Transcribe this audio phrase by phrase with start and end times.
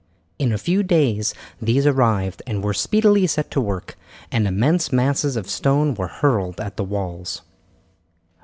[0.39, 1.31] In a few days
[1.61, 3.99] these arrived and were speedily set to work,
[4.31, 7.43] and immense masses of stone were hurled at the walls.